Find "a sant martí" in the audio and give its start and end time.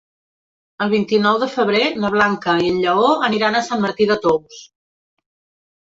3.61-4.13